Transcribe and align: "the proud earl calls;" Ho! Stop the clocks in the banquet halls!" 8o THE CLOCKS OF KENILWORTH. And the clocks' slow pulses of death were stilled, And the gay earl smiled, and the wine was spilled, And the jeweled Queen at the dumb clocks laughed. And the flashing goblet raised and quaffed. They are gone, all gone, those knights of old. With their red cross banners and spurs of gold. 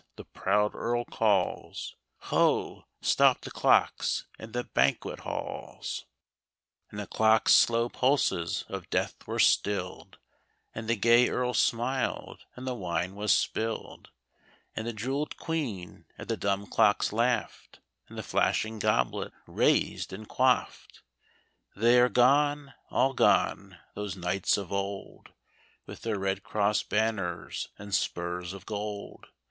"the 0.15 0.25
proud 0.25 0.73
earl 0.73 1.05
calls;" 1.05 1.95
Ho! 2.31 2.85
Stop 3.01 3.41
the 3.41 3.51
clocks 3.51 4.25
in 4.39 4.51
the 4.51 4.63
banquet 4.63 5.19
halls!" 5.19 6.07
8o 6.91 6.97
THE 6.97 6.97
CLOCKS 6.97 6.97
OF 6.97 6.97
KENILWORTH. 6.97 6.99
And 6.99 6.99
the 7.05 7.15
clocks' 7.15 7.53
slow 7.53 7.89
pulses 7.89 8.65
of 8.67 8.89
death 8.89 9.27
were 9.27 9.37
stilled, 9.37 10.17
And 10.73 10.87
the 10.89 10.95
gay 10.95 11.29
earl 11.29 11.53
smiled, 11.53 12.45
and 12.55 12.65
the 12.65 12.73
wine 12.73 13.13
was 13.13 13.31
spilled, 13.31 14.09
And 14.75 14.87
the 14.87 14.93
jeweled 14.93 15.37
Queen 15.37 16.05
at 16.17 16.27
the 16.27 16.35
dumb 16.35 16.65
clocks 16.65 17.13
laughed. 17.13 17.79
And 18.09 18.17
the 18.17 18.23
flashing 18.23 18.79
goblet 18.79 19.31
raised 19.45 20.11
and 20.11 20.27
quaffed. 20.27 21.03
They 21.75 21.99
are 21.99 22.09
gone, 22.09 22.73
all 22.89 23.13
gone, 23.13 23.77
those 23.93 24.17
knights 24.17 24.57
of 24.57 24.71
old. 24.71 25.29
With 25.85 26.01
their 26.01 26.17
red 26.17 26.41
cross 26.41 26.81
banners 26.81 27.69
and 27.77 27.93
spurs 27.93 28.51
of 28.53 28.65
gold. 28.65 29.27